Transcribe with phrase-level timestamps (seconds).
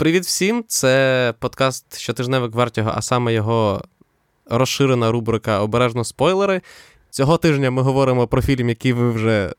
[0.00, 0.64] Привіт всім!
[0.68, 3.82] Це подкаст щотижневик Вертього, а саме його
[4.46, 6.60] розширена рубрика Обережно спойлери.
[7.10, 9.52] Цього тижня ми говоримо про фільм, який ви вже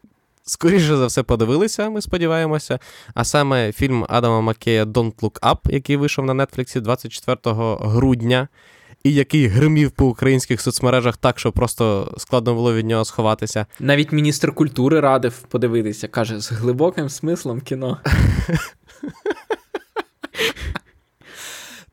[0.43, 2.79] скоріше за все подивилися, ми сподіваємося.
[3.13, 7.37] А саме фільм Адама Маккея Don't Look Up, який вийшов на Нетфліксі 24
[7.79, 8.47] грудня,
[9.03, 13.65] і який гримів по українських соцмережах так, що просто складно було від нього сховатися.
[13.79, 17.97] Навіть міністр культури радив подивитися, каже, з глибоким смислом кіно.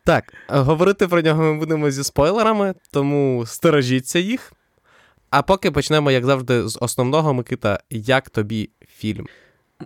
[0.09, 4.53] Так, говорити про нього ми будемо зі спойлерами, тому стережіться їх.
[5.29, 9.27] А поки почнемо, як завжди, з основного Микита, як тобі фільм?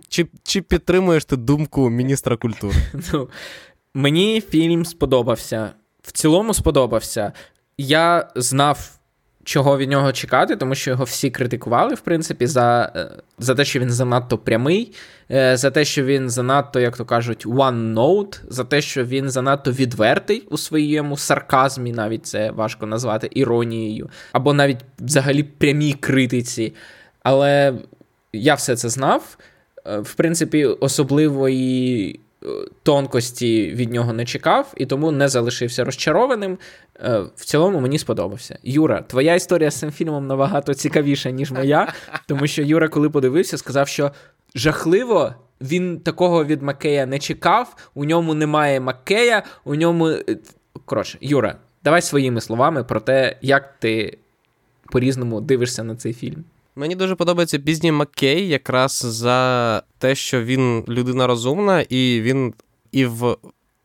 [0.08, 2.74] Чи чи підтримуєш ти думку міністра культури?
[3.12, 3.28] Ну,
[3.94, 5.70] Мені фільм сподобався.
[6.02, 7.32] В цілому сподобався.
[7.78, 8.90] Я знав
[9.44, 13.64] чого від нього чекати, тому що його всі критикували, в принципі, за е, за те,
[13.64, 14.92] що він занадто прямий,
[15.30, 19.30] е, за те, що він занадто, як то кажуть, one note, за те, що він
[19.30, 26.74] занадто відвертий у своєму сарказмі, навіть це важко назвати іронією, або навіть взагалі прямій критиці.
[27.22, 27.74] Але
[28.32, 29.36] я все це знав.
[29.86, 32.20] Е, в принципі, особливої
[32.82, 36.58] тонкості від нього не чекав, і тому не залишився розчарованим.
[37.00, 38.58] Е, в цілому мені сподобався.
[38.62, 41.92] Юра, твоя історія з цим фільмом набагато цікавіша, ніж моя,
[42.28, 44.12] тому що Юра, коли подивився, сказав, що
[44.54, 45.34] жахливо.
[45.60, 50.08] Він такого від Макея не чекав, у ньому немає Маккея, у ньому.
[50.08, 50.22] Е,
[50.84, 54.18] коротше, Юра, давай своїми словами про те, як ти
[54.92, 56.44] по-різному дивишся на цей фільм.
[56.76, 62.54] Мені дуже подобається пізній Маккей, якраз за те, що він людина розумна, і він
[62.92, 63.22] і в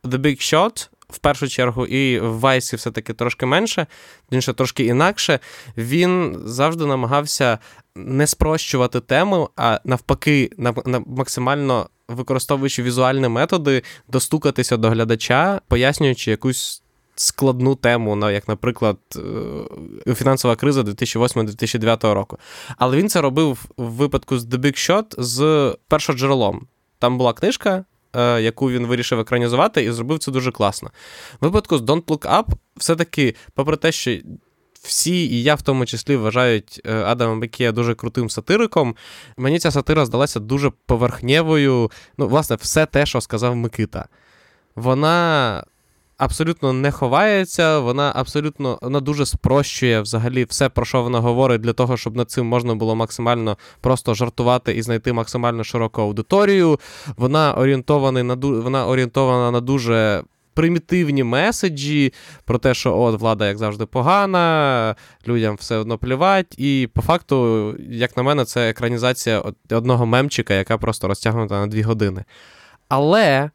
[0.03, 3.87] The Big Shot, в першу чергу, і в Вайсі все-таки трошки менше,
[4.31, 5.39] він ще трошки інакше.
[5.77, 7.57] Він завжди намагався
[7.95, 16.31] не спрощувати тему, а навпаки, на, на максимально використовуючи візуальні методи, достукатися до глядача, пояснюючи
[16.31, 16.83] якусь
[17.21, 18.97] складну тему, як, наприклад,
[20.07, 22.37] е, фінансова криза 2008-2009 року.
[22.77, 26.67] Але він це робив в випадку з The Big Shot з першоджерелом.
[26.99, 27.85] Там була книжка.
[28.15, 30.91] Е, яку він вирішив екранізувати, і зробив це дуже класно.
[31.41, 32.45] В випадку з Don't Look Up,
[32.77, 34.17] все-таки, попри те, що
[34.81, 38.95] всі, і я в тому числі вважають е, Адама Бекія дуже крутим сатириком,
[39.37, 41.91] мені ця сатира здалася дуже поверхнєвою.
[42.17, 44.07] Ну, власне, все те, що сказав Микита.
[44.75, 45.63] Вона
[46.19, 51.73] абсолютно не ховається, вона абсолютно вона дуже спрощує взагалі все, про що вона говорить, для
[51.73, 56.79] того, щоб над цим можна було максимально просто жартувати і знайти максимально широку аудиторію.
[57.17, 60.23] Вона орієнтована на вона орієнтована на дуже.
[60.53, 62.13] Примітивні меседжі
[62.45, 64.95] про те, що от влада, як завжди, погана,
[65.27, 66.55] людям все одно плювать.
[66.57, 71.81] І по факту, як на мене, це екранізація одного мемчика, яка просто розтягнута на дві
[71.81, 72.23] години.
[72.89, 73.49] Але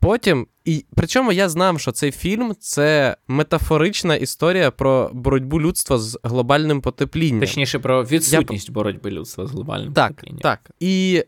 [0.00, 6.18] Потім, і причому я знав, що цей фільм це метафорична історія про боротьбу людства з
[6.22, 7.40] глобальним потеплінням.
[7.40, 8.72] Точніше, про відсутність я...
[8.72, 10.40] боротьби людства з глобальним так, потеплінням.
[10.40, 10.70] Так.
[10.80, 11.24] І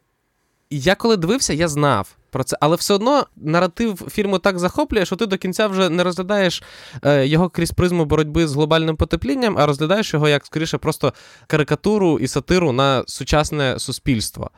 [0.70, 2.56] я коли дивився, я знав про це.
[2.60, 6.62] Але все одно наратив фільму так захоплює, що ти до кінця вже не розглядаєш
[7.04, 11.12] е, його крізь призму боротьби з глобальним потеплінням, а розглядаєш його як скоріше просто
[11.46, 14.50] карикатуру і сатиру на сучасне суспільство.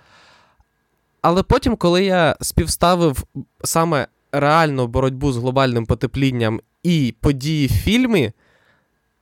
[1.23, 3.25] Але потім, коли я співставив
[3.65, 8.33] саме реальну боротьбу з глобальним потеплінням і події в фільмі,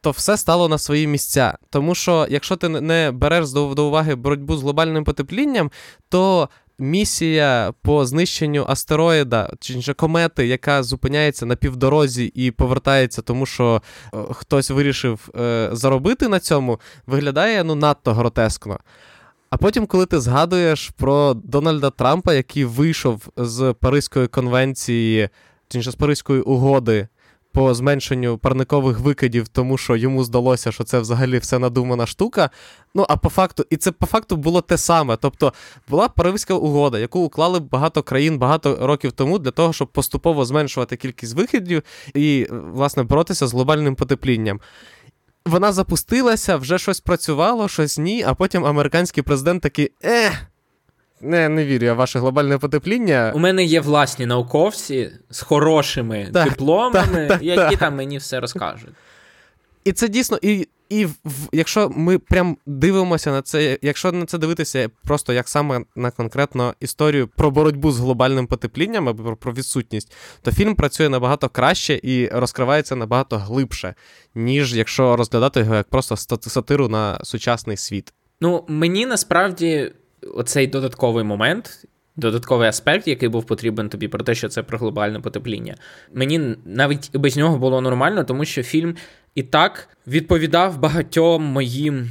[0.01, 1.59] то все стало на свої місця.
[1.71, 5.71] Тому що, якщо ти не береш до уваги боротьбу з глобальним потеплінням,
[6.09, 13.83] то місія по знищенню астероїда чи комети, яка зупиняється на півдорозі і повертається, тому що
[14.15, 18.79] е, хтось вирішив е, заробити на цьому, виглядає ну надто гротескно.
[19.51, 25.29] А потім, коли ти згадуєш про Дональда Трампа, який вийшов з Паризької конвенції,
[25.71, 27.09] з Паризької угоди
[27.53, 32.51] по зменшенню парникових викидів, тому що йому здалося, що це взагалі все надумана штука.
[32.95, 35.17] Ну, а по факту, і це по факту було те саме.
[35.17, 35.53] Тобто
[35.89, 40.97] була Паризька угода, яку уклали багато країн багато років тому для того, щоб поступово зменшувати
[40.97, 41.83] кількість викидів
[42.15, 44.61] і, власне, боротися з глобальним потеплінням
[45.47, 50.31] вона запустилася, вже щось працювало, щось ні, а потім американський президент такий е.
[51.21, 53.33] Не не вірю, я ваше глобальне потепління.
[53.35, 58.41] У мене є власні науковці з хорошими так, дипломами, так, які так, там мені все
[58.41, 58.91] розкажуть.
[59.85, 64.39] І це дійсно, і і в, якщо ми прям дивимося на це, якщо на це
[64.39, 70.13] дивитися просто як саме на конкретну історію про боротьбу з глобальним потеплінням або про відсутність,
[70.43, 73.95] то фільм працює набагато краще і розкривається набагато глибше,
[74.35, 78.13] ніж якщо розглядати його як просто сатиру на сучасний світ.
[78.41, 79.93] Ну, мені насправді
[80.35, 81.87] оцей додатковий момент
[82.17, 85.77] додатковий аспект, який був потрібен тобі, про те, що це про глобальне потепління.
[86.15, 88.97] Мені навіть без нього було нормально, тому що фільм
[89.35, 92.11] і так відповідав багатьом моїм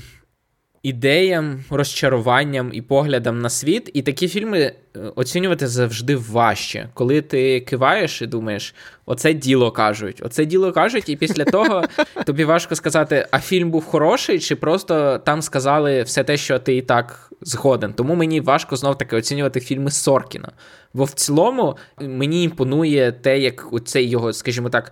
[0.84, 3.90] ідеям, розчаруванням і поглядам на світ.
[3.94, 4.74] І такі фільми е,
[5.16, 8.76] оцінювати завжди важче, коли ти киваєш і думаєш,
[9.06, 11.84] оце діло кажуть, оце діло кажуть, і після того
[12.26, 16.78] тобі важко сказати, а фільм був хороший, чи просто там сказали все те, що ти
[16.78, 17.94] і так згоден.
[17.94, 20.52] Тому мені важко знов таки оцінювати фільми Соркіна.
[20.94, 24.92] Бо в цілому мені імпонує те, як цей його, скажімо так,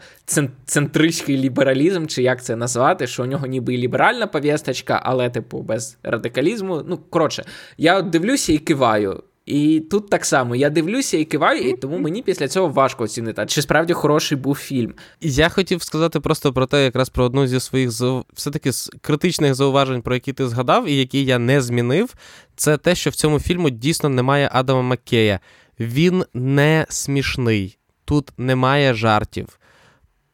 [0.66, 5.62] центристський лібералізм, чи як це назвати, що у нього ніби і ліберальна пов'язочка, але, типу,
[5.62, 6.84] без радикалізму.
[6.88, 7.44] Ну, коротше,
[7.78, 9.24] я дивлюся і киваю.
[9.48, 13.46] І тут так само я дивлюся і киваю, і тому мені після цього важко оцінити.
[13.46, 14.94] Чи справді хороший був фільм?
[15.22, 17.90] Я хотів сказати просто про те, якраз про одну зі своїх
[18.34, 18.72] все-таки
[19.02, 22.14] критичних зауважень, про які ти згадав, і які я не змінив.
[22.56, 25.40] Це те, що в цьому фільму дійсно немає Адама Маккея.
[25.80, 29.60] Він не смішний, тут немає жартів,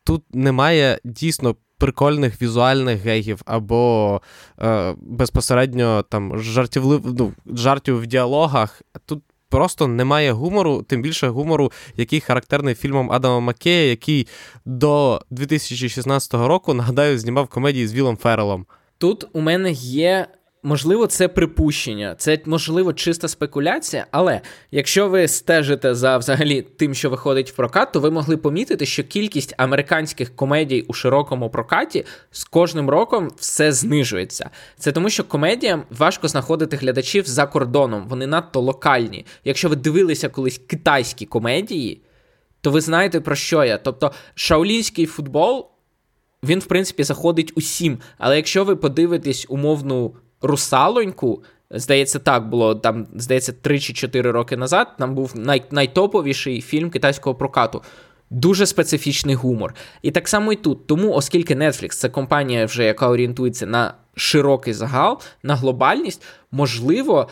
[0.04, 4.22] тут немає дійсно прикольних візуальних гегів або
[4.62, 8.81] е, безпосередньо там жартівлив, ну, жартів в діалогах.
[9.06, 14.28] Тут просто немає гумору, тим більше гумору, який характерний фільмом Адама Маккея, який
[14.66, 18.66] до 2016 року, нагадаю, знімав комедії з Вілом Феррелом.
[18.98, 20.28] Тут у мене є
[20.65, 27.10] Можливо, це припущення, це можливо чиста спекуляція, але якщо ви стежите за взагалі тим, що
[27.10, 32.44] виходить в прокат, то ви могли помітити, що кількість американських комедій у широкому прокаті з
[32.44, 34.50] кожним роком все знижується.
[34.77, 39.25] Це тому, що комедіям важко знаходити глядачів за кордоном, вони надто локальні.
[39.44, 42.01] Якщо ви дивилися колись китайські комедії,
[42.62, 43.77] то ви знаєте про що я.
[43.77, 45.69] Тобто, шаулінський футбол.
[46.44, 47.98] Він, в принципі, заходить усім.
[48.18, 50.13] Але якщо ви подивитесь умовну
[50.44, 51.44] русалоньку.
[51.72, 54.88] Здається, так було там, здається, 3 чи 4 роки назад.
[55.00, 57.84] Там був най- найтоповіший фільм китайського прокату.
[58.30, 59.75] Дуже специфічний гумор.
[60.01, 60.88] І так само і тут.
[60.88, 67.30] Тому, оскільки Netflix це компанія, вже яка орієнтується на широкий загал, на глобальність, можливо,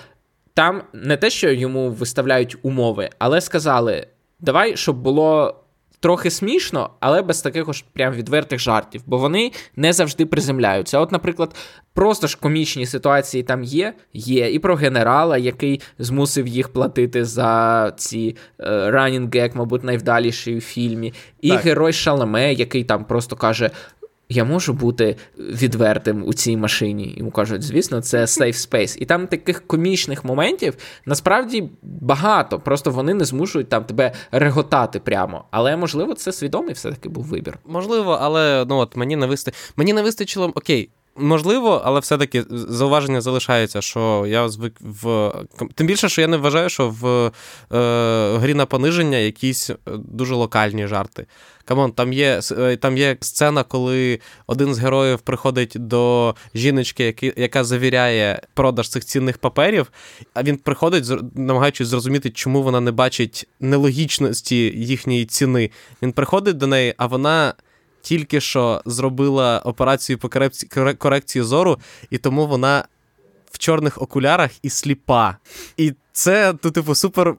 [0.54, 4.08] там не те, що йому виставляють умови, але сказали:
[4.40, 5.61] давай, щоб було
[6.02, 11.00] трохи смішно, але без таких ось прям відвертих жартів, бо вони не завжди приземляються.
[11.00, 11.56] От, наприклад,
[11.94, 17.94] просто ж комічні ситуації там є, є, і про генерала, який змусив їх платити за
[17.98, 21.62] ці е, running gag, мабуть, найвдаліший у фільмі, і так.
[21.62, 23.72] герой Шалеме, який там просто каже:
[24.32, 27.14] я можу бути відвертим у цій машині.
[27.18, 28.98] Йому кажуть, звісно, це safe space.
[28.98, 30.74] І там таких комічних моментів
[31.06, 32.60] насправді багато.
[32.60, 35.46] Просто вони не змушують там тебе реготати прямо.
[35.52, 37.58] Але можливо, це свідомий все-таки був вибір.
[37.66, 39.52] Можливо, але ну от мені не висти...
[39.76, 40.90] мені не вистачило окей.
[41.16, 45.32] Можливо, але все-таки зауваження залишається, що я звик в.
[45.76, 47.32] Тим більше, що я не вважаю, що в
[47.76, 51.26] е, грі на пониження якісь е, дуже локальні жарти.
[51.72, 57.34] Come on, там є е, там є сцена, коли один з героїв приходить до жіночки,
[57.38, 59.92] яка завіряє продаж цих цінних паперів,
[60.34, 65.70] а він приходить, намагаючись зрозуміти, чому вона не бачить нелогічності їхньої ціни.
[66.02, 67.54] Він приходить до неї, а вона
[68.02, 70.30] тільки що зробила операцію по
[70.98, 71.80] корекції зору,
[72.10, 72.86] і тому вона
[73.52, 75.38] в чорних окулярах і сліпа.
[75.78, 77.36] І це, ну, типу, супер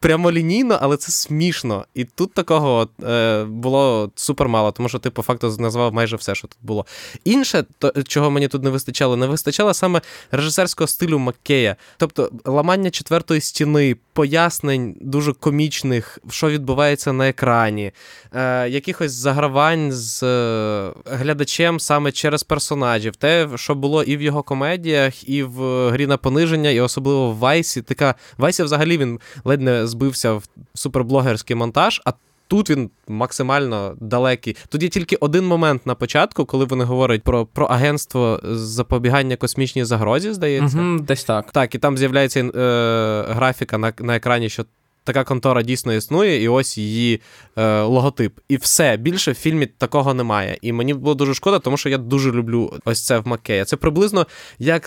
[0.00, 1.84] прямолінійно, але це смішно.
[1.94, 6.34] І тут такого е, було супер мало, тому що ти по факту назвав майже все,
[6.34, 6.86] що тут було.
[7.24, 11.76] Інше, то, чого мені тут не вистачало, не вистачало саме режисерського стилю Маккея.
[11.96, 17.92] Тобто ламання четвертої стіни, пояснень дуже комічних, що відбувається на екрані,
[18.34, 23.16] е, якихось загравань з е, глядачем саме через персонажів.
[23.16, 27.36] Те, що було і в його комедіях, і в грі на пониження, і особливо в
[27.36, 27.82] Вайсі.
[27.82, 32.12] Така Вайсі взагалі він ледь не збився в суперблогерський монтаж, а
[32.52, 34.56] тут він максимально далекий.
[34.68, 39.84] Тут є тільки один момент на початку, коли вони говорять про про агентство запобігання космічній
[39.84, 40.78] загрозі, здається.
[40.78, 41.52] Угу, Десь так.
[41.52, 44.64] Так, і там з'являється е, графіка на, на екрані, що.
[45.04, 47.20] Така контора дійсно існує, і ось її
[47.56, 48.38] е, логотип.
[48.48, 50.58] І все більше в фільмі такого немає.
[50.62, 53.64] І мені було дуже шкода, тому що я дуже люблю ось це в Маккея.
[53.64, 54.26] Це приблизно
[54.58, 54.84] як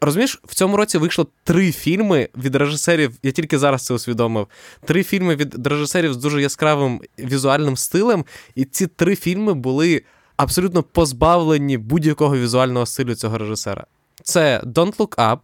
[0.00, 3.12] Розумієш, в цьому році вийшло три фільми від режисерів.
[3.22, 4.46] Я тільки зараз це усвідомив.
[4.84, 10.02] Три фільми від режисерів з дуже яскравим візуальним стилем, і ці три фільми були
[10.36, 13.86] абсолютно позбавлені будь-якого візуального стилю цього режисера.
[14.22, 15.38] Це Don't Look Up,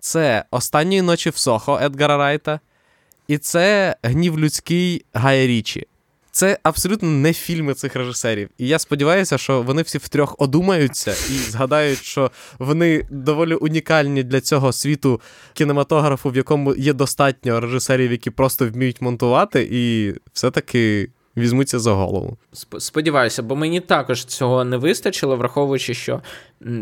[0.00, 2.60] це Останньої ночі в Сохо Едгара Райта,
[3.28, 5.86] і це Гнів людський Гая Річі.
[6.40, 8.48] Це абсолютно не фільми цих режисерів.
[8.58, 14.40] І я сподіваюся, що вони всі втрьох одумаються і згадають, що вони доволі унікальні для
[14.40, 15.20] цього світу
[15.52, 22.36] кінематографу, в якому є достатньо режисерів, які просто вміють монтувати, і все-таки візьмуться за голову.
[22.78, 26.20] Сподіваюся, бо мені також цього не вистачило, враховуючи, що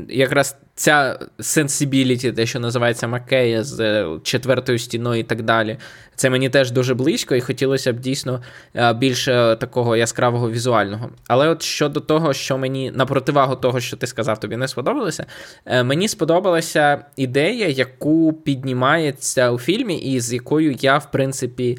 [0.09, 5.78] якраз ця сенсибіліті, те, що називається Макея з е, четвертою стіною і так далі,
[6.17, 8.43] це мені теж дуже близько, і хотілося б дійсно
[8.75, 11.11] е, більше такого яскравого візуального.
[11.28, 15.26] Але от щодо того, що мені на противагу того, що ти сказав, тобі не сподобалося,
[15.67, 21.78] е, мені сподобалася ідея, яку піднімається у фільмі, і з якою я, в принципі.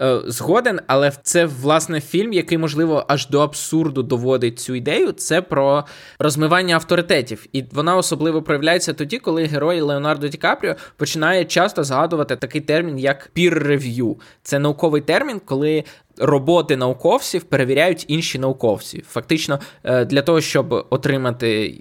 [0.00, 5.12] Е, згоден, але це власне фільм, який, можливо, аж до абсурду доводить цю ідею.
[5.12, 5.84] Це про
[6.18, 7.46] розмивання авторитетів.
[7.52, 12.98] І вона особливо проявляється тоді, коли герой Леонардо Ді Капріо починає часто згадувати такий термін,
[12.98, 14.16] як peer review.
[14.42, 15.84] Це науковий термін, коли.
[16.20, 19.04] Роботи науковців перевіряють інші науковці.
[19.08, 21.80] Фактично, е, для того, щоб отримати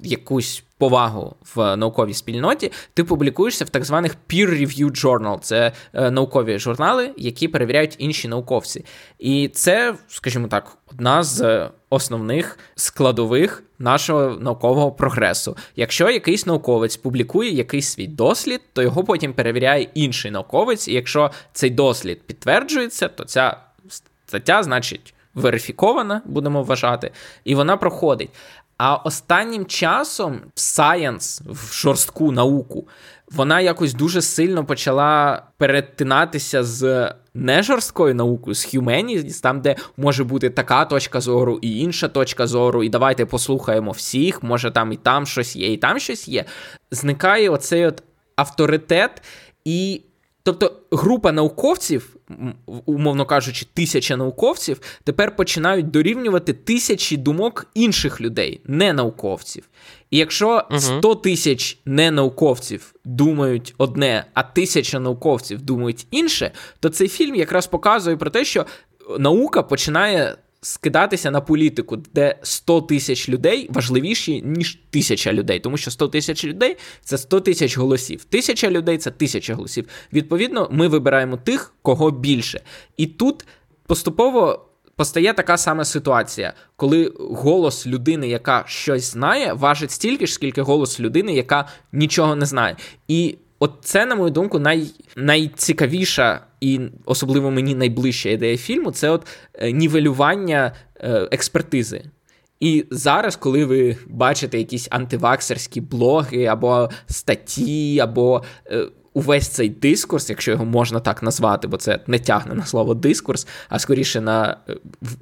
[0.00, 5.40] якусь повагу в науковій спільноті, ти публікуєшся в так званих peer-reviewed journal.
[5.40, 8.84] Це е, наукові журнали, які перевіряють інші науковці.
[9.18, 15.56] І це, скажімо так, одна з основних складових нашого наукового прогресу.
[15.76, 20.88] Якщо якийсь науковець публікує якийсь свій дослід, то його потім перевіряє інший науковець.
[20.88, 23.56] І якщо цей дослід підтверджується, то ця
[24.26, 25.14] стаття, значить.
[25.34, 27.10] Верифікована, будемо вважати,
[27.44, 28.30] і вона проходить.
[28.78, 32.88] А останнім часом в Science, в жорстку науку,
[33.30, 40.50] вона якось дуже сильно почала перетинатися з нежорсткою наукою, з Humanities, там, де може бути
[40.50, 45.26] така точка зору і інша точка зору, і давайте послухаємо всіх, може там і там
[45.26, 46.44] щось є, і там щось є.
[46.90, 48.02] Зникає оцей от
[48.36, 49.22] авторитет
[49.64, 50.02] і
[50.48, 52.16] Тобто група науковців,
[52.86, 59.68] умовно кажучи, тисяча науковців, тепер починають дорівнювати тисячі думок інших людей, не науковців.
[60.10, 66.50] І якщо 100 тисяч ненауковців думають одне, а тисяча науковців думають інше,
[66.80, 68.66] то цей фільм якраз показує про те, що
[69.18, 75.90] наука починає скидатися на політику, де 100 тисяч людей важливіші, ніж тисяча людей, тому що
[75.90, 78.24] 100 тисяч людей це 100 тисяч голосів.
[78.24, 79.88] Тисяча людей це тисяча голосів.
[80.12, 82.60] Відповідно, ми вибираємо тих, кого більше.
[82.96, 83.46] І тут
[83.86, 84.64] поступово.
[84.96, 91.00] Постає така сама ситуація, коли голос людини, яка щось знає, важить стільки ж, скільки голос
[91.00, 92.76] людини, яка нічого не знає.
[93.08, 99.10] І От це, на мою думку, най, найцікавіша і особливо мені найближча ідея фільму це
[99.10, 102.04] от е, нівелювання е, експертизи.
[102.60, 110.30] І зараз, коли ви бачите якісь антиваксерські блоги, або статті, або е, увесь цей дискурс,
[110.30, 114.56] якщо його можна так назвати, бо це не тягне на слово дискурс, а скоріше на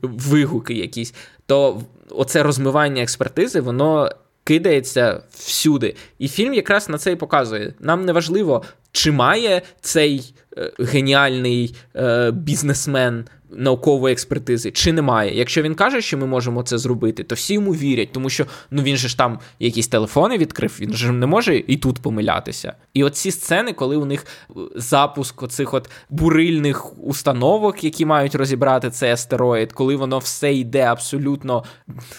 [0.02, 1.14] вигуки якісь,
[1.46, 4.10] то оце розмивання експертизи, воно
[4.46, 5.94] кидається всюди.
[6.18, 7.74] І фільм якраз на це і показує.
[7.80, 8.62] Нам не важливо,
[8.92, 15.38] чи має цей е, геніальний е, бізнесмен наукової експертизи, чи немає.
[15.38, 18.82] Якщо він каже, що ми можемо це зробити, то всі йому вірять, тому що ну
[18.82, 22.72] він же ж там якісь телефони відкрив, він же не може і тут помилятися.
[22.94, 28.34] І от ці сцени, коли у них е, запуск оцих от бурильних установок, які мають
[28.34, 31.64] розібрати цей астероїд, коли воно все йде абсолютно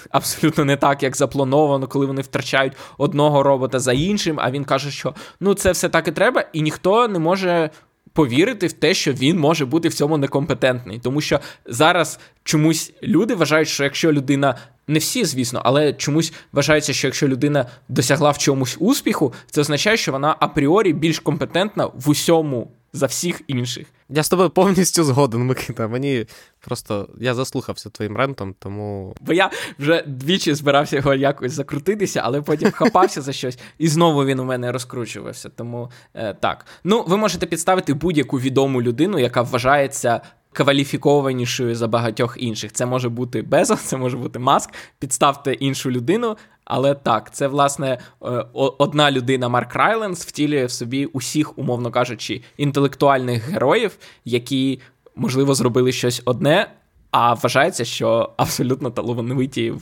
[0.09, 4.91] абсолютно не так, як заплановано, коли вони втрачають одного робота за іншим, а він каже,
[4.91, 7.69] що ну це все так і треба, і ніхто не може
[8.17, 10.99] повірити в те, що він може бути в цьому некомпетентний.
[10.99, 14.55] Тому що зараз чомусь люди вважають, що якщо людина.
[14.89, 19.97] Не всі, звісно, але чомусь вважається, що якщо людина досягла в чомусь успіху, це означає,
[19.97, 23.87] що вона апріорі більш компетентна в усьому за всіх інших.
[24.09, 25.87] Я з тобою повністю згоден, Микита.
[25.87, 26.25] Мені
[26.59, 29.15] просто я заслухався твоїм рентом, тому.
[29.21, 34.25] Бо я вже двічі збирався його якось закрутитися, але потім хапався за щось, і знову
[34.25, 35.49] він у мене розкручувався.
[35.49, 36.65] Тому е, так.
[36.83, 40.21] Ну, ви можете підставити будь-яку відому людину, яка вважається.
[40.53, 42.71] Кваліфікованішою за багатьох інших.
[42.71, 44.69] Це може бути Безос, це може бути Маск.
[44.99, 46.37] Підставте іншу людину,
[46.67, 48.45] але так, це власне е,
[48.77, 54.79] одна людина Марк Райленс втілює в собі усіх, умовно кажучи, інтелектуальних героїв, які,
[55.15, 56.71] можливо, зробили щось одне,
[57.11, 59.81] а вважається, що абсолютно талановиті в,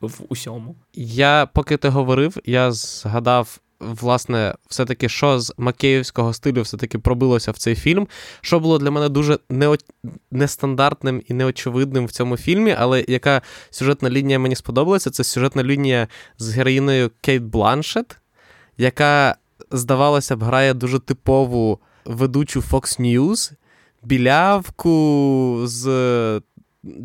[0.00, 0.76] в усьому.
[0.94, 7.58] Я поки ти говорив, я згадав власне, все-таки, що з Макеївського стилю все-таки пробилося в
[7.58, 8.08] цей фільм,
[8.40, 9.76] що було для мене дуже нео...
[10.30, 16.08] нестандартним і неочевидним в цьому фільмі, але яка сюжетна лінія мені сподобалася, це сюжетна лінія
[16.38, 18.16] з героїною Кейт Бланшет,
[18.78, 19.36] яка,
[19.70, 23.52] здавалося б, грає дуже типову ведучу Fox News,
[24.02, 25.86] білявку з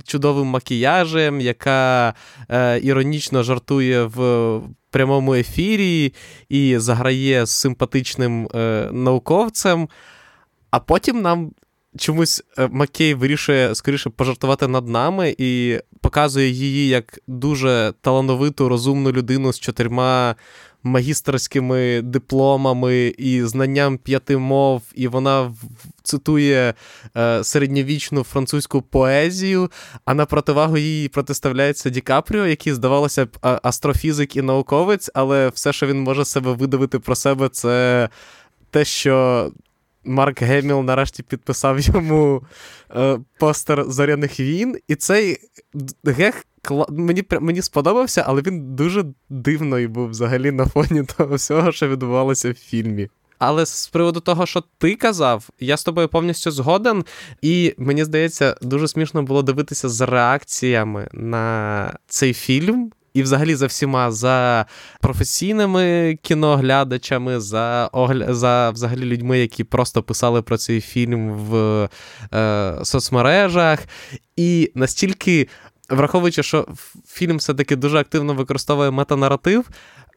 [0.05, 2.13] чудовим макіяжем, яка
[2.49, 6.13] е, іронічно жартує в прямому ефірі
[6.49, 9.89] і заграє з симпатичним е, науковцем.
[10.71, 11.51] А потім нам
[11.97, 19.11] чомусь е, Маккей вирішує скоріше пожартувати над нами і показує її як дуже талановиту, розумну
[19.11, 20.35] людину з чотирма
[20.83, 25.53] магістерськими дипломами і знанням п'яти мов, і вона
[26.03, 26.73] цитує
[27.17, 29.71] е, середньовічну французьку поезію,
[30.05, 35.73] а на противагу їй протиставляється Ді Капріо, який, здавалося б, астрофізик і науковець, але все,
[35.73, 38.09] що він може себе видавити про себе, це
[38.69, 39.51] те, що.
[40.03, 42.43] Марк Геміл нарешті підписав йому
[42.95, 45.37] е, постер зоряних війн, і цей
[46.05, 46.45] гех
[46.89, 52.51] мені мені сподобався, але він дуже дивний був взагалі на фоні того всього, що відбувалося
[52.51, 53.09] в фільмі.
[53.39, 57.05] Але з приводу того, що ти казав, я з тобою повністю згоден,
[57.41, 62.91] і мені здається, дуже смішно було дивитися з реакціями на цей фільм.
[63.13, 64.65] І, взагалі, за всіма за
[65.01, 68.33] професійними кіноглядачами, за огля...
[68.33, 71.89] за взагалі людьми, які просто писали про цей фільм в
[72.33, 73.79] е, соцмережах.
[74.35, 75.47] І настільки
[75.91, 76.67] враховуючи, що
[77.07, 79.69] фільм все-таки дуже активно використовує метанаратив,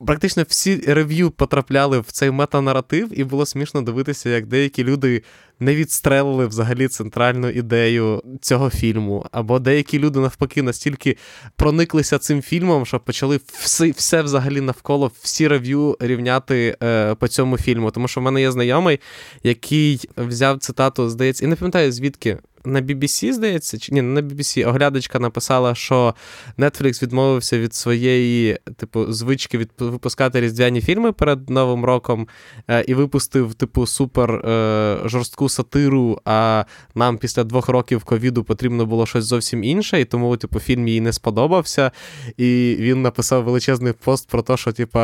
[0.07, 5.23] практично всі рев'ю потрапляли в цей метанаратив, і було смішно дивитися, як деякі люди
[5.61, 9.27] не відстрелили взагалі центральну ідею цього фільму.
[9.33, 11.17] Або деякі люди, навпаки, настільки
[11.57, 17.59] прониклися цим фільмом, що почали все все взагалі навколо всі рев'ю рівняти е, по цьому
[17.59, 17.91] фільму.
[17.91, 19.01] Тому що в мене є знайомий,
[19.43, 24.29] який взяв цитату, здається, і не пам'ятаю звідки на BBC, здається, чи ні, не на
[24.29, 26.15] BBC, оглядачка написала, що
[26.59, 32.29] Netflix відмовився від своєї, типу, звички від випускати різдвяні фільми перед Новим роком
[32.69, 36.21] е, і випустив, типу, супер е, жорстку сатиру.
[36.25, 40.89] А нам після двох років ковіду потрібно було щось зовсім інше, і тому, типу, фільм
[40.89, 41.91] їй не сподобався.
[42.37, 45.01] І він написав величезний пост про те, що, типу,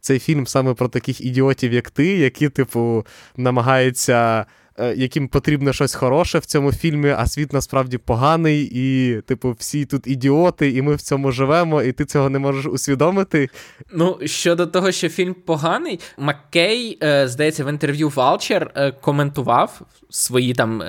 [0.00, 4.46] цей фільм саме про таких ідіотів, як ти, які, типу, намагаються.
[4.78, 9.84] Е, яким потрібно щось хороше в цьому фільмі, а світ насправді поганий, і, типу, всі
[9.84, 13.48] тут ідіоти, і ми в цьому живемо, і ти цього не можеш усвідомити.
[13.92, 20.54] Ну, щодо того, що фільм поганий, Маккей, е, здається, в інтерв'ю Валчер е, коментував свої
[20.54, 20.82] там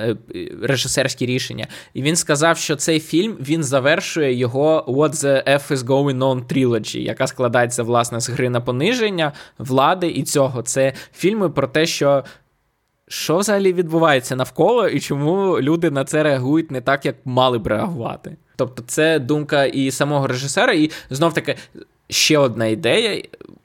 [0.61, 5.77] режисерські рішення, і він сказав, що цей фільм він завершує його What the F is
[5.77, 10.61] going on trilogy, яка складається власне з гри на пониження, влади і цього.
[10.61, 12.23] Це фільми про те, що
[13.07, 17.67] що взагалі відбувається навколо, і чому люди на це реагують не так, як мали б
[17.67, 18.37] реагувати?
[18.55, 21.55] Тобто, це думка і самого режисера, і знов таки
[22.09, 23.23] ще одна ідея,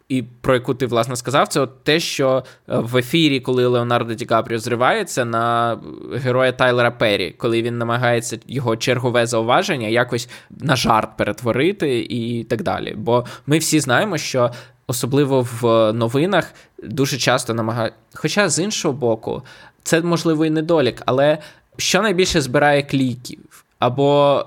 [0.09, 4.14] і про яку ти власне сказав, це от те, що е, в ефірі, коли Леонардо
[4.14, 5.79] Ді Капріо зривається на
[6.14, 12.62] героя Тайлера Перрі, коли він намагається його чергове зауваження якось на жарт перетворити і так
[12.62, 12.94] далі.
[12.96, 14.50] Бо ми всі знаємо, що
[14.90, 17.94] особливо в новинах, дуже часто намагають.
[18.14, 19.42] Хоча з іншого боку,
[19.83, 21.38] це можливо і недолік, але
[21.76, 23.64] що найбільше збирає кліків?
[23.79, 24.44] Або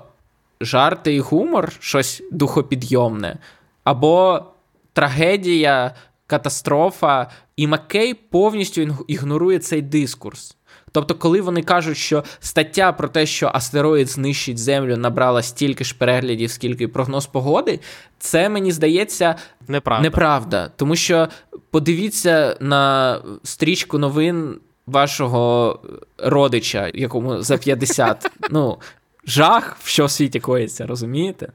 [0.60, 3.38] жарти і гумор, щось духопідйомне,
[3.84, 4.44] або
[4.92, 5.94] трагедія,
[6.26, 10.56] катастрофа, і Маккей повністю ігнорує цей дискурс.
[10.94, 15.94] Тобто, коли вони кажуть, що стаття про те, що астероїд знищить Землю, набрала стільки ж
[15.98, 17.80] переглядів, скільки прогноз погоди,
[18.18, 19.34] це мені здається
[19.68, 20.02] неправда.
[20.02, 20.70] неправда.
[20.76, 21.28] Тому що
[21.70, 25.80] подивіться на стрічку новин вашого
[26.18, 28.30] родича, якому за 50.
[28.50, 28.78] Ну,
[29.26, 31.52] жах, що в світі коїться, розумієте?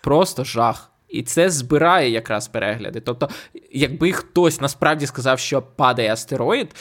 [0.00, 0.90] Просто жах.
[1.08, 3.00] І це збирає якраз перегляди.
[3.00, 3.28] Тобто,
[3.72, 6.74] якби хтось насправді сказав, що падає астероїд,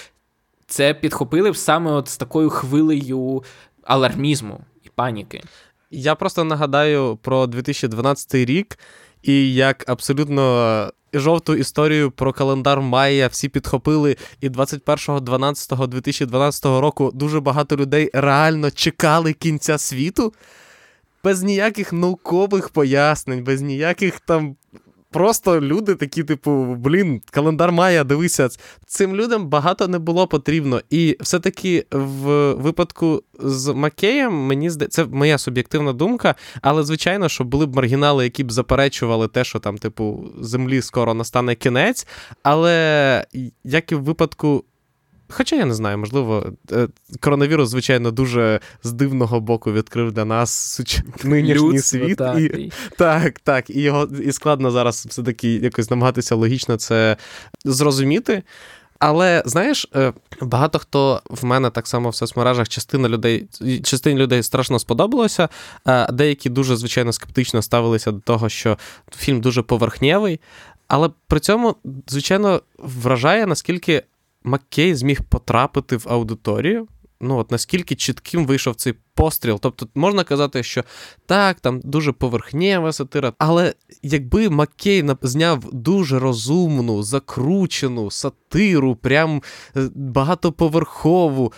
[0.69, 3.43] це підхопили саме от з такою хвилею
[3.83, 5.43] алармізму і паніки.
[5.91, 8.79] Я просто нагадаю про 2012 рік,
[9.21, 17.75] і як абсолютно жовту історію про календар Майя всі підхопили, і 21.12.2012 року дуже багато
[17.75, 20.33] людей реально чекали кінця світу.
[21.23, 24.55] Без ніяких наукових пояснень, без ніяких там
[25.11, 28.49] Просто люди такі, типу, блін, календар Майя, дивися,
[28.85, 30.81] цим людям багато не було потрібно.
[30.89, 37.43] І все-таки в випадку з Макеєм, мені здається, це моя суб'єктивна думка, але звичайно, що
[37.43, 42.07] були б маргінали, які б заперечували те, що там, типу, землі скоро настане кінець.
[42.43, 43.25] Але
[43.63, 44.63] як і в випадку
[45.29, 46.87] Хоча я не знаю, можливо, е,
[47.19, 50.81] коронавірус, звичайно, дуже з дивного боку відкрив для нас
[51.23, 52.17] нинішній Людство, світ.
[52.17, 57.17] Так, і, так, так, і його і складно зараз все-таки якось намагатися логічно це
[57.65, 58.43] зрозуміти.
[58.99, 63.47] Але знаєш, е, багато хто в мене так само в соцмережах, частина людей,
[63.83, 65.49] частині людей страшно сподобалося.
[65.85, 68.77] а Деякі дуже звичайно скептично ставилися до того, що
[69.17, 70.39] фільм дуже поверхнєвий.
[70.87, 71.75] Але при цьому,
[72.07, 74.03] звичайно, вражає, наскільки
[74.43, 76.87] Маккей зміг потрапити в аудиторію
[77.21, 79.59] ну от наскільки чітким вийшов цей постріл.
[79.61, 80.83] Тобто можна казати, що
[81.25, 83.73] так, там дуже поверхнєва сатира, але
[84.03, 89.41] якби Маккей зняв дуже розумну, закручену сатиру, прям
[89.77, 91.53] е, багатоповерхову.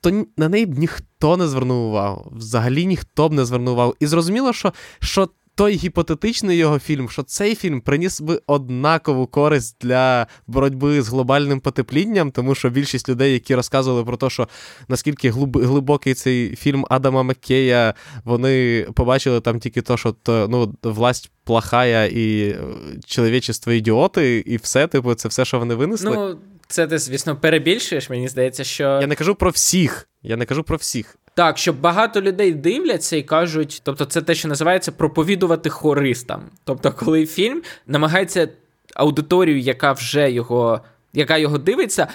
[0.00, 2.32] То на неї б ніхто не звернув увагу.
[2.36, 3.94] Взагалі ніхто б не звернув увагу.
[4.00, 9.76] І зрозуміло, що що той гіпотетичний його фільм, що цей фільм приніс би однакову користь
[9.80, 14.48] для боротьби з глобальним потеплінням, тому що більшість людей, які розказували про те, що
[14.88, 21.30] наскільки глибокий цей фільм Адама Маккея, вони побачили там тільки то, що то, ну, власть
[21.44, 22.58] плохая і е,
[23.06, 26.16] чоловічество ідіоти, і все, типу, це все, що вони винесли.
[26.16, 26.38] Ну,
[26.68, 28.82] це ти, звісно, перебільшуєш, мені здається, що.
[28.82, 30.08] Я не кажу про всіх.
[30.22, 31.18] Я не кажу про всіх.
[31.34, 36.42] Так, що багато людей дивляться і кажуть, тобто це те, що називається проповідувати хористам.
[36.64, 38.48] Тобто, коли фільм намагається
[38.94, 40.80] аудиторію, яка вже його,
[41.12, 42.08] яка його дивиться,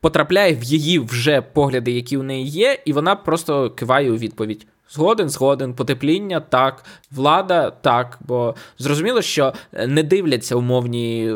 [0.00, 4.66] потрапляє в її вже погляди, які у неї є, і вона просто киває у відповідь.
[4.92, 8.18] Згоден, згоден, потепління так, влада так.
[8.20, 9.52] Бо зрозуміло, що
[9.86, 11.32] не дивляться умовні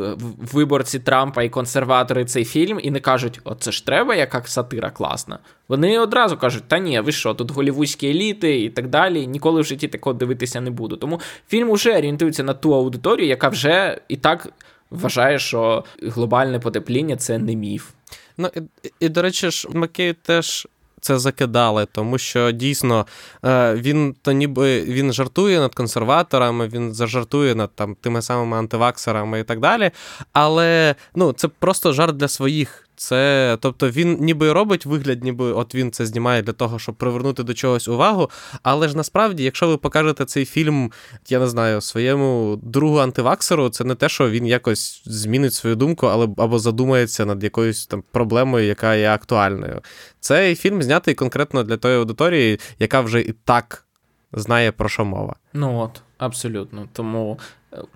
[0.53, 5.38] виборці Трампа і консерватори цей фільм і не кажуть, оце ж треба, яка сатира класна.
[5.69, 9.27] Вони одразу кажуть, та ні, ви що, тут голівудські еліти і так далі.
[9.27, 10.97] Ніколи в житті такого дивитися не буду.
[10.97, 14.49] Тому фільм уже орієнтується на ту аудиторію, яка вже і так
[14.90, 17.90] вважає, що глобальне потепління це не міф.
[18.38, 18.61] Ну і,
[19.01, 20.69] і до речі, ж Маккей теж
[21.07, 23.07] це закидали, тому що дійсно
[23.45, 29.40] е, він то ніби він жартує над консерваторами, він зажартує над там тими самими антиваксерами
[29.40, 29.90] і так далі.
[30.33, 32.86] Але ну, це просто жарт для своїх.
[32.96, 37.42] Це, тобто, він ніби робить вигляд, ніби от він це знімає для того, щоб привернути
[37.42, 38.30] до чогось увагу.
[38.62, 40.92] Але ж насправді, якщо ви покажете цей фільм,
[41.28, 46.06] я не знаю, своєму другу антиваксеру, це не те, що він якось змінить свою думку,
[46.06, 49.80] але або задумається над якоюсь там проблемою, яка є актуальною.
[50.20, 53.85] Цей фільм знятий конкретно для тої аудиторії, яка вже і так
[54.32, 55.37] знає про що мова.
[55.52, 56.88] Ну от, абсолютно.
[56.92, 57.38] Тому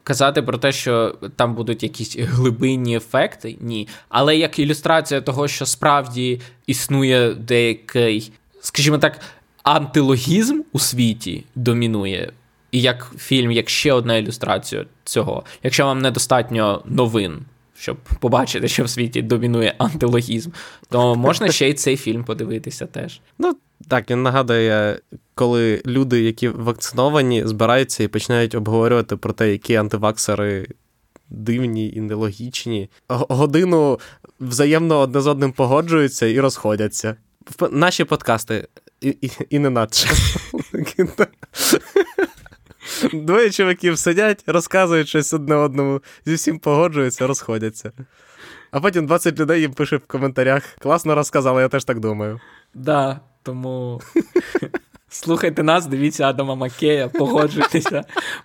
[0.03, 3.89] казати про те, що там будуть якісь глибинні ефекти, ні.
[4.09, 9.21] Але як ілюстрація того, що справді існує деякий, скажімо так,
[9.63, 12.33] антилогізм у світі домінує.
[12.73, 17.39] І як фільм, як ще одна ілюстрація цього, якщо вам недостатньо новин,
[17.79, 20.51] щоб побачити, що в світі домінує антилогізм,
[20.91, 23.21] то можна ще й цей фільм подивитися теж.
[23.39, 23.57] Ну
[23.89, 24.99] так, він нагадує,
[25.35, 30.67] коли люди, які вакциновані, збираються і починають обговорювати про те, які антиваксери
[31.29, 32.91] дивні і нелогічні.
[33.09, 33.99] Годину
[34.41, 37.17] взаємно одне з одним погоджуються і розходяться.
[37.71, 38.69] Наші подкасти
[39.01, 40.09] і, і, і не надше.
[43.13, 47.93] Двоє чоловіків сидять, розказують щось одне одному, зі всім погоджуються, розходяться.
[48.71, 52.41] А потім 20 людей їм пише в коментарях: класно розказали, я теж так думаю.
[52.75, 54.01] Да, тому
[55.09, 58.05] слухайте нас, дивіться Адама Маккея, погоджуйтеся,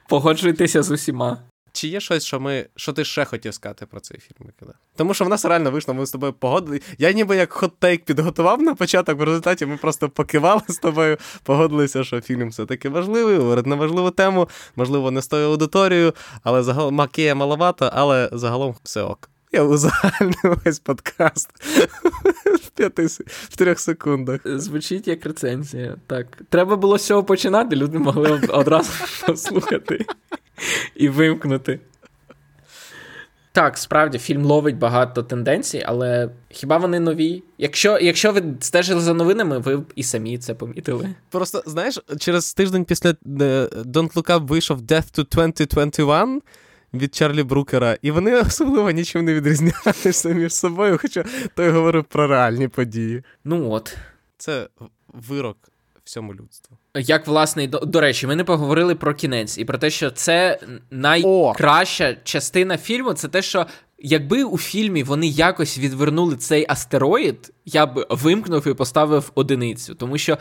[0.09, 1.37] погоджуйтеся з усіма.
[1.75, 4.37] Чи є щось, що ми, що ти ще хотів сказати про цей фільм?
[4.47, 4.73] Микида?
[4.95, 6.81] Тому що в нас реально вийшло, ми з тобою погодили.
[6.97, 12.03] Я ніби як хот-тейк підготував на початок, в результаті ми просто покивали з тобою, погодилися,
[12.03, 16.95] що фільм все-таки важливий, говорить на важливу тему, можливо, не з тою аудиторією, але загалом
[16.95, 19.29] Макея маловато, але загалом все ок.
[19.55, 21.49] Я узагальнив весь подкаст
[22.63, 24.41] в п'яти в трьох секундах.
[24.45, 25.95] Звучить як рецензія.
[26.07, 26.27] Так.
[26.49, 28.91] Треба було з цього починати, люди могли одразу
[29.27, 30.05] послухати
[30.95, 31.79] і вимкнути.
[33.51, 37.43] Так, справді, фільм ловить багато тенденцій, але хіба вони нові?
[37.57, 41.09] Якщо якщо ви стежили за новинами, ви і самі це помітили.
[41.29, 43.13] Просто знаєш, через тиждень після е,
[43.71, 46.41] Don't Look Up вийшов Death to 2021
[46.99, 52.27] від Чарлі Брукера, і вони особливо нічим не відрізнялися між собою, хоча той говорив про
[52.27, 53.23] реальні події.
[53.43, 53.97] Ну от.
[54.37, 54.67] Це
[55.07, 55.57] вирок
[56.05, 56.77] всьому людству.
[56.95, 60.59] Як власне, до, до речі, ми не поговорили про кінець і про те, що це
[60.91, 62.15] найкраща О!
[62.23, 63.65] частина фільму, це те, що
[63.99, 70.17] якби у фільмі вони якось відвернули цей астероїд, я б вимкнув і поставив одиницю, тому
[70.17, 70.37] що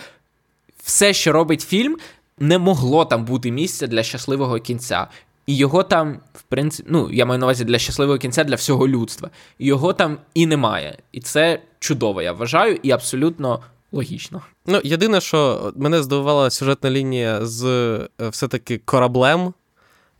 [0.82, 1.96] все, що робить фільм,
[2.38, 5.06] не могло там бути місця для щасливого кінця.
[5.46, 8.88] І його там, в принципі, ну, я маю на увазі для щасливого кінця для всього
[8.88, 9.30] людства.
[9.58, 10.98] Його там і немає.
[11.12, 13.60] І це чудово, я вважаю, і абсолютно
[13.92, 14.42] логічно.
[14.66, 17.64] Ну, єдине, що мене здивувала сюжетна лінія з
[18.20, 19.54] е, все-таки кораблем,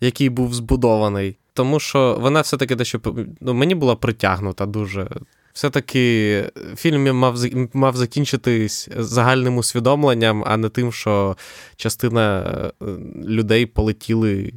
[0.01, 1.37] який був збудований.
[1.53, 3.01] Тому що вона все-таки дещо
[3.41, 5.09] ну, мені була притягнута дуже
[5.55, 6.45] все-таки
[6.77, 7.39] фільм мав
[7.73, 11.37] мав закінчитись загальним усвідомленням, а не тим, що
[11.77, 12.41] частина
[12.83, 12.87] е,
[13.25, 14.53] людей полетіли.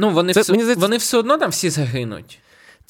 [0.00, 0.80] Ну, вони це, все, мені здається...
[0.80, 2.38] вони все одно там всі загинуть.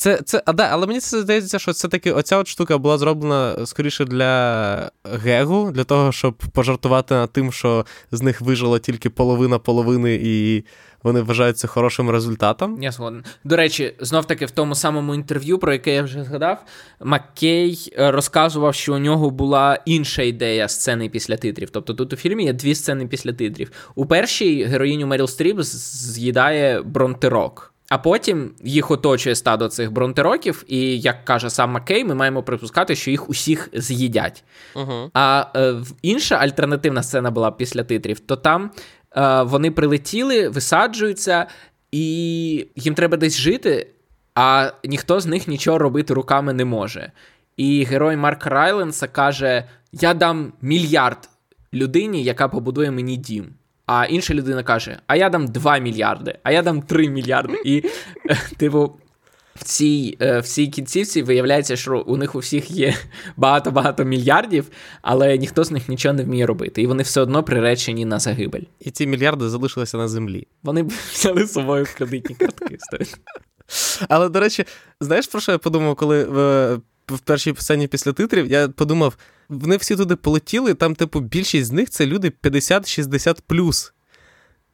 [0.01, 2.99] Це, це, а, да, Але мені це здається, що це таки оця от штука була
[2.99, 9.11] зроблена скоріше для гегу, для того, щоб пожартувати над тим, що з них вижило тільки
[9.11, 10.65] половина половини, і
[11.03, 12.83] вони вважаються хорошим результатом.
[12.83, 13.25] Я згоден.
[13.45, 16.65] До речі, знов таки в тому самому інтерв'ю, про яке я вже згадав,
[17.01, 21.71] Маккей е, розказував, що у нього була інша ідея сцени після титрів.
[21.71, 23.71] Тобто тут у фільмі є дві сцени після титрів.
[23.95, 27.75] У першій героїню Меріл Стріп з'їдає бронтерок.
[27.89, 32.97] А потім їх оточує стадо цих бронтероків, і як каже сам Маккей, ми маємо припускати,
[32.97, 34.45] що їх усіх з'їдять.
[34.75, 35.11] Uh-huh.
[35.15, 38.71] А е, інша альтернативна сцена була після титрів, то там
[39.17, 41.47] е, вони прилетіли, висаджуються,
[41.93, 43.87] і їм треба десь жити,
[44.35, 47.13] а ніхто з них нічого робити руками не може.
[47.57, 51.29] І герой Марка Райленса каже: Я дам мільярд
[51.75, 53.47] людині, яка побудує мені дім.
[53.89, 57.63] А інша людина каже: А я дам 2 мільярди, а я дам 3 мільярди.
[57.65, 57.85] І,
[58.57, 58.97] типу,
[59.55, 62.95] в цій е, в цій кінцівці виявляється, що у них у всіх є
[63.37, 64.71] багато-багато мільярдів,
[65.03, 66.83] але ніхто з них нічого не вміє робити.
[66.83, 68.65] І вони все одно приречені на загибель.
[68.81, 70.47] І ці мільярди залишилися на землі.
[70.63, 72.79] Вони взяли з собою кредитні картки.
[74.09, 74.65] Але, до речі,
[75.01, 76.25] знаєш, про що я подумав, коли
[77.09, 79.17] в, першій сцені після титрів я подумав
[79.49, 83.93] вони всі туди полетіли, там, типу, більшість з них це люди 50-60 плюс.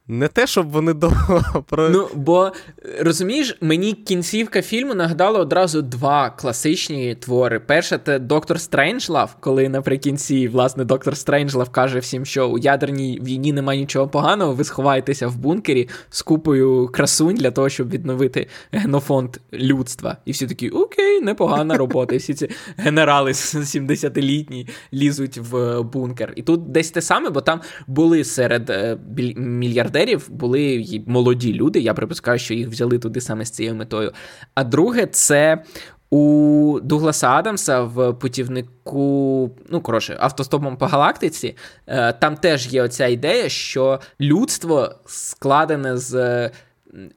[0.07, 1.89] Не те, щоб вони довго про.
[1.89, 2.51] Ну, бо
[2.99, 7.59] розумієш, мені кінцівка фільму нагадала одразу два класичні твори.
[7.59, 13.53] Перше, це Доктор Стрейнджлав, коли наприкінці, власне, доктор Стрейнджлав каже всім, що у ядерній війні
[13.53, 19.37] немає нічого поганого, ви сховаєтеся в бункері з купою красунь для того, щоб відновити генофонд
[19.53, 20.17] людства.
[20.25, 22.15] І всі такі, окей, непогана робота.
[22.15, 26.33] І всі ці генерали 70-літні лізуть в бункер.
[26.35, 28.97] І тут десь те саме, бо там були серед е,
[29.35, 31.79] мільярдів мільярдерів були молоді люди.
[31.79, 34.11] Я припускаю, що їх взяли туди саме з цією метою.
[34.55, 35.63] А друге, це.
[36.09, 41.55] У Дугласа Адамса в путівнику, ну коротше, автостопом по галактиці,
[41.87, 46.49] е, там теж є оця ідея, що людство складене з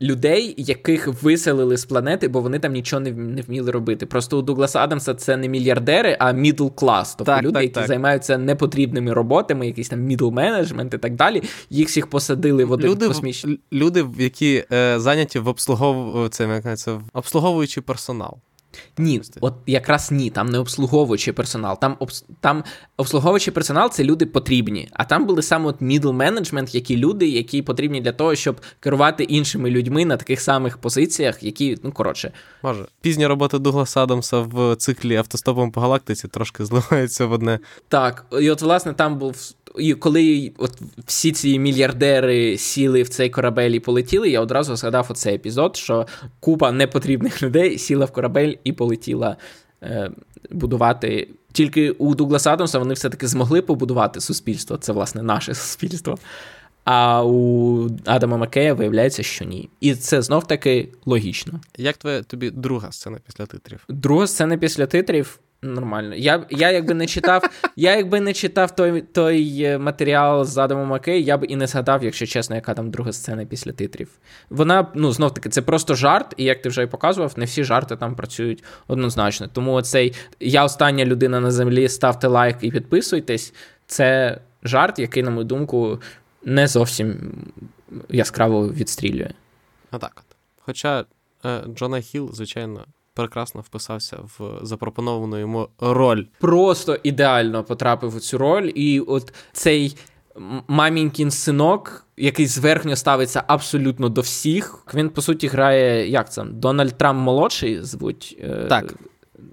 [0.03, 4.07] людей, яких виселили з планети, бо вони там нічого не не вміли робити.
[4.07, 7.15] Просто у Дугласа Адамса це не мільярдери, а middle class.
[7.15, 7.87] Тобто так, люди, так, які так.
[7.87, 11.43] займаються непотрібними роботами, якийсь там middle management і так далі.
[11.71, 13.61] Їх всіх посадили в один люди, космічний.
[13.73, 16.29] Люди, які е, зайняті в обслугов...
[16.31, 18.39] це, це, обслуговуючий персонал.
[18.99, 21.81] Ні, от якраз ні, там не обслуговуючий персонал.
[21.81, 22.25] Там обс...
[22.41, 22.65] там
[22.97, 24.89] обслуговуючий персонал це люди потрібні.
[24.93, 29.25] А там були саме от middle management, які люди, які потрібні для того, щоб керувати
[29.25, 32.33] іншими людьми на таких самих позиціях, які, ну коротше.
[32.63, 37.59] Може, пізня робота Дугласа Адамса в циклі автостопом по галактиці трошки зливається в одне.
[37.89, 40.73] Так, і от, власне, там був і коли от
[41.07, 46.07] всі ці мільярдери сіли в цей корабель і полетіли, я одразу згадав оцей епізод, що
[46.41, 49.37] купа непотрібних людей сіла в корабель і полетіла
[49.83, 50.11] е,
[50.51, 51.29] будувати.
[51.53, 54.77] Тільки у Дугласа Адамса вони все-таки змогли побудувати суспільство.
[54.77, 56.19] Це, власне, наше суспільство.
[56.85, 59.69] А у Адама Макея виявляється, що ні.
[59.81, 61.61] І це знов таки логічно.
[61.77, 63.85] Як твоя тобі друга сцена після титрів?
[63.89, 65.41] Друга сцена після титрів.
[65.63, 66.15] Нормально.
[66.15, 67.43] Я я якби не читав
[67.77, 71.67] я якби не читав той той е, матеріал з Адамом Маккей, я б і не
[71.67, 74.09] згадав, якщо чесно, яка там друга сцена після титрів.
[74.51, 77.65] Вона, ну, знов таки, це просто жарт, і як ти вже і показував, не всі
[77.65, 79.49] жарти там працюють однозначно.
[79.49, 83.55] Тому оцей я остання людина на землі, ставте лайк і підписуйтесь.
[83.87, 86.01] Це жарт, який, на мою думку,
[86.45, 87.33] не зовсім
[88.09, 89.31] яскраво відстрілює.
[89.91, 90.23] А так.
[90.61, 91.05] Хоча
[91.45, 92.85] е, Джона Хіл, звичайно
[93.19, 96.25] прекрасно вписався в запропоновану йому роль.
[96.41, 99.97] Просто ідеально потрапив у цю роль, і от цей.
[100.69, 104.79] Мамінькін синок, який зверхньо ставиться абсолютно до всіх.
[104.95, 106.45] Він, по суті, грає як це?
[106.45, 108.39] Дональд Трамп молодший звуть.
[108.41, 108.95] Е, так.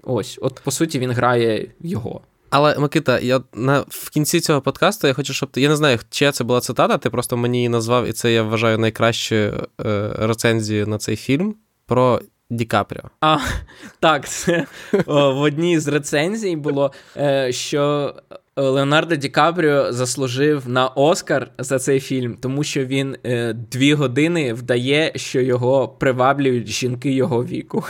[0.02, 2.20] Ось, от по суті, він грає його.
[2.50, 5.60] Але Микита, я на в кінці цього подкасту я хочу, щоб ти.
[5.60, 8.42] Я не знаю, чия це була цитата, ти просто мені її назвав, і це я
[8.42, 11.54] вважаю найкращою е, рецензією на цей фільм.
[11.86, 13.02] Про Ді Капріо.
[13.20, 13.38] А,
[14.00, 14.66] так, це
[15.06, 18.14] о, в одній з рецензій було, е, що
[18.56, 24.52] Леонардо Ді Капріо заслужив на Оскар за цей фільм, тому що він е, дві години
[24.52, 27.84] вдає, що його приваблюють жінки його віку.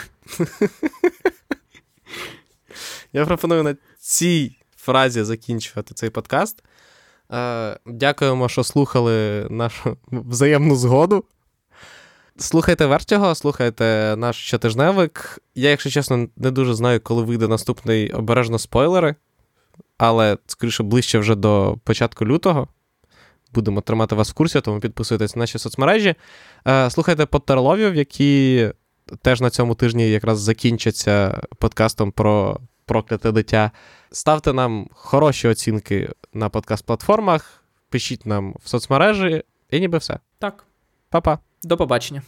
[3.12, 6.62] Я пропоную на цій фразі закінчувати цей подкаст.
[7.32, 11.24] Е, Дякуємо, що слухали нашу взаємну згоду.
[12.38, 15.38] Слухайте Вертіго, слухайте наш щотижневик.
[15.54, 19.14] Я, якщо чесно, не дуже знаю, коли вийде наступний обережно спойлери,
[19.98, 22.68] але скоріше ближче вже до початку лютого.
[23.54, 26.14] Будемо тримати вас в курсі, тому підписуйтесь на наші соцмережі.
[26.68, 28.70] Е, слухайте Поттерловів, які
[29.22, 33.70] теж на цьому тижні якраз закінчаться подкастом про прокляте дитя.
[34.10, 37.40] Ставте нам хороші оцінки на подкаст-платформах,
[37.88, 40.18] пишіть нам в соцмережі, і ніби все.
[40.38, 40.64] Так.
[41.10, 41.45] Па-па.
[41.66, 42.22] До побачення.